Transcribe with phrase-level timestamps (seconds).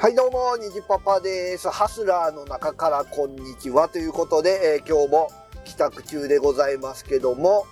[0.00, 1.68] はいどうも、にじパパです。
[1.68, 5.30] ハスラーの中からこんにちはということで、えー今日も
[5.66, 7.66] 帰宅中でございますけども、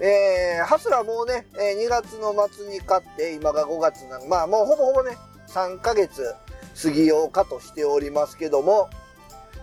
[0.00, 6.34] えー、ハスラーもうね、えー2月の末に買って、今が5月なの、まあもうほぼほぼね、3ヶ月
[6.82, 8.90] 過ぎようかとしておりますけども、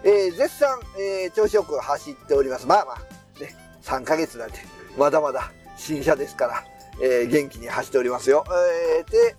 [0.05, 2.65] えー絶賛、えー調子よく走っております。
[2.65, 4.59] まあまあ、ね、3ヶ月なんて、
[4.97, 6.63] まだまだ新車ですから、
[7.01, 8.45] えー元気に走っておりますよ。
[8.47, 9.35] えーで、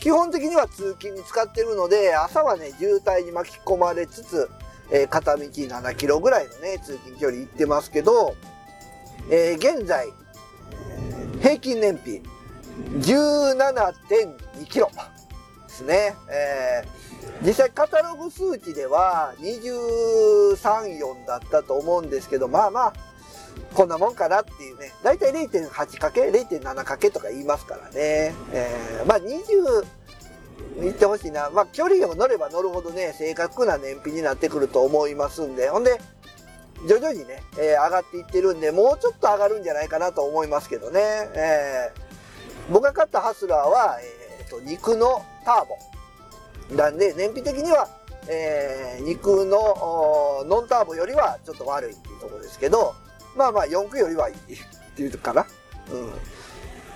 [0.00, 4.50] 基本的には通勤に使ってるので、朝はね、渋滞に巻き込まれつつ、
[4.90, 8.34] えー片道7キロぐらいのね、通勤距離行ってますけど、
[9.30, 10.08] えー現在、
[11.40, 12.22] 平均燃費
[12.98, 14.90] 17.2キロ
[15.66, 16.14] ですね。
[16.30, 16.98] えー
[17.40, 22.92] 実際カタログ数値では23、4だったと思うんですけど、まあまあ、
[23.74, 24.92] こんなもんかなっていうね。
[25.02, 28.34] だいたい0.8かけ、0.7かけとか言いますからね。
[28.52, 29.84] えーまあ20、
[30.80, 31.50] 言ってほしいな。
[31.50, 35.68] まあ距離を乗れば乗るほどね、正確な燃費になってくると思いますんで。
[35.68, 36.00] ほんで、
[36.88, 41.00] 徐々にね、えー上がっていってるんで、もうちょっと上がるんじゃないかなと思いますけどね。
[41.34, 42.08] えー
[42.70, 43.98] 僕が買ったハスラーは、
[44.38, 46.76] えーと、肉のターボ。
[46.76, 47.88] なんで、燃費的には、
[48.28, 52.94] えー肉のノンターボよりはちょっと悪いっていうところですけど、
[53.38, 54.38] まあまあ4駆よりはいいっ
[54.96, 55.46] ていうかな。
[55.90, 56.12] うん。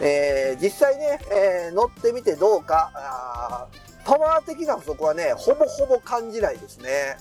[0.01, 3.69] えー実際ね、えー乗ってみてどうか、
[4.05, 7.17] パワー的な不足はね、ほぼほぼ感じないですね。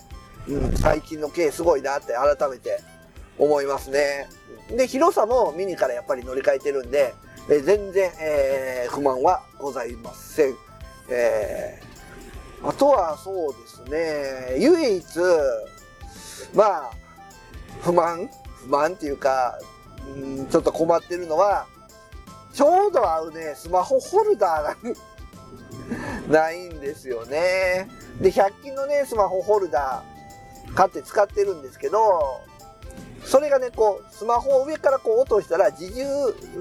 [0.47, 2.79] うん、最近の軽すごいなって改めて
[3.37, 4.27] 思いますね。
[4.75, 7.13] で、広さもミニからやっぱり乗り換えてるんで、
[7.49, 10.55] えー全然、えー不満はございません。
[11.09, 11.91] えー
[12.63, 15.03] あとはそうですね、唯一、
[16.53, 16.91] まあ、
[17.81, 18.29] 不満
[18.63, 19.59] 不満っていうか、
[20.15, 21.67] うんちょっと困ってるのは、
[22.53, 24.83] ちょうど合うね、スマホホルダー
[26.29, 27.89] がないんですよね。
[28.19, 32.41] で、100均のね、スマホホルダー買って使ってるんですけど、
[33.23, 36.05] それがね、こう、スマホを上からこう落としたら、自重、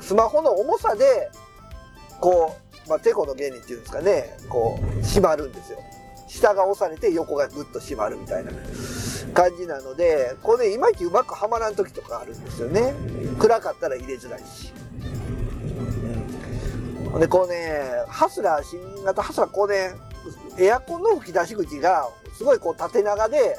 [0.01, 1.31] スマホの重さで、
[2.21, 2.55] こ
[2.87, 5.79] う、まあ、テコの原理っていうんですかね、こう、閉まるんですよ。
[6.29, 8.53] 下が押されて横がぐっと閉まるみたいな
[9.33, 12.95] 感じなので、これね、いまいちうまくはまらん時とかあるんですよね。
[13.39, 14.73] 暗かったら入れづらいし。
[17.13, 19.93] うん、で、こうね、ハスラー、新型ハスラー、こうね、
[20.59, 23.57] エアコンの吹き出し口が、すごいこう縦長で、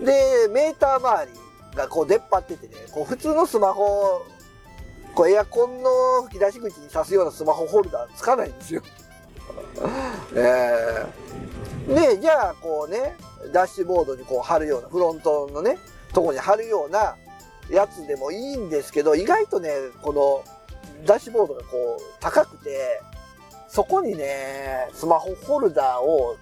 [0.00, 4.24] で、メーター周りがこう出っ張っててね、こう普通のスマホ、
[5.14, 8.82] こうエアコンの吹き出し口に挿すようなスマホホルダーつかないんですよ。
[10.34, 13.16] えー、で、じゃあこうね、
[13.52, 15.78] ダッシュボードにこう貼るような、フロントのね、
[16.12, 17.16] とこに貼るような
[17.70, 19.70] やつでもいいんですけど、意外とね、
[20.02, 20.44] この
[21.06, 23.00] ダッシュボードがこう高くて、
[23.68, 26.36] そこにね、スマホホルダーを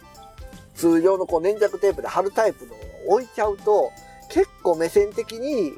[0.74, 2.74] 通常のこう粘着テープで貼るタイプの
[3.08, 3.90] 置いちゃうと、
[4.30, 5.74] 結構目線的に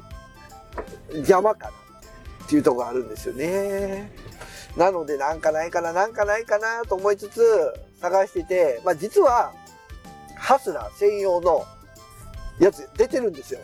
[1.13, 1.73] 邪魔かな
[2.45, 4.11] っていうとこがあるんですよね。
[4.77, 7.41] なのでなんかないかな、なんかないかなと思いつつ
[7.99, 9.53] 探してて、まあ実は
[10.41, 11.65] ハスラー専用の
[12.59, 13.59] やつ出てるんですよ。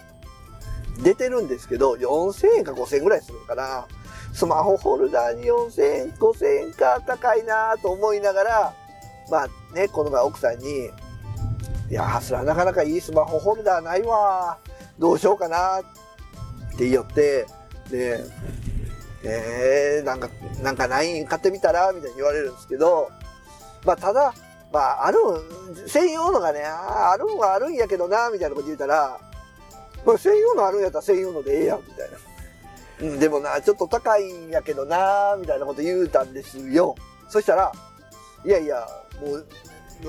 [1.04, 3.88] 出てるんですけど、4000円か5000円ぐらいするかな。
[4.32, 8.74] スマホホルダーに4000円、5000円か高いなと思いながら、
[9.32, 10.92] まあね、この前奥さんに、
[11.90, 14.60] いや、ハスラーなかなかいいスマホホルダーないわ。
[15.00, 17.48] どうしようかなって言って、
[17.90, 18.24] で、
[19.24, 20.30] えー、なんか、
[20.62, 21.92] なんかないん買ってみたら？
[21.92, 23.10] みたいに言われるんですけど、
[23.84, 24.34] まあただ、
[24.72, 25.20] まあある
[25.86, 29.20] ん、専用のがね、あるんはあるんやけどな、みたいなこと言うたら、
[30.04, 32.18] これ専用のあるんやったら専用のでええやん、みたいな。
[33.00, 36.96] うん、でもな、ちょっと高いんやけどな、みたいなこと言うたんですよ。
[37.30, 37.72] そしたら、
[38.46, 38.88] いやいや、
[39.22, 39.34] も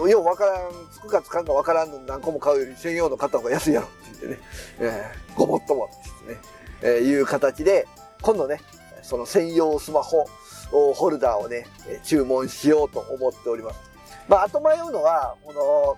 [0.05, 4.39] う、ようわからん、つくかつかんかわからんの何個も買うより専用の買った方が安いやろって言ってね、
[4.81, 6.41] えーごもっともってね、
[6.83, 7.87] えーいう形で、
[8.23, 8.61] 今度ね、
[9.03, 10.27] その専用スマホ
[10.71, 13.81] ホルダーをね、えー注文しようと思っております。
[14.29, 15.97] まあ、あと迷うのは、この、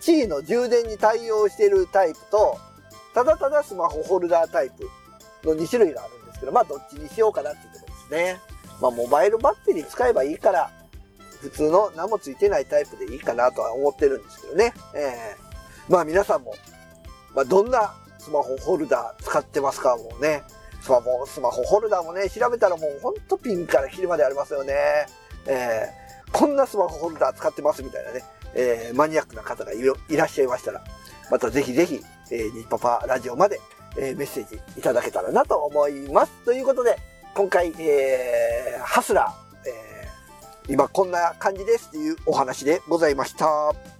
[0.00, 2.58] 地位の充電に対応しているタイプと、
[3.14, 4.88] ただただスマホホルダータイプ
[5.48, 8.40] の2種類があるんですけど、まあ、どっちにしようかなっていうところですね。
[8.80, 10.70] まあ、モバイルバッテリー使えばいいから、
[11.40, 14.72] 普通の何もついてないタイプでいいかなとは思ってるんですけどね。
[14.94, 15.46] えー
[15.88, 16.52] まあ皆さんも、
[17.32, 20.42] まあどんなスマホホルダー使ってますかもうね。
[20.80, 24.74] スマホ、スマホホルダーもね、調べたらもうほんとピンからキリまでありますよね。
[25.46, 26.05] えー
[26.36, 28.22] こんなスマホホルダー使ってますみたいなね、
[28.54, 29.80] えーマニアックな方がい
[30.14, 30.84] らっしゃいましたら、
[31.30, 33.58] またぜひぜひ、えー、ニッパパラジオまで、
[33.96, 36.32] えーメッセージいただけたらなと思います。
[36.44, 36.98] ということで、
[37.34, 43.95] 今回、えーハスラー、えー今こんな感じですっていうお話でございました。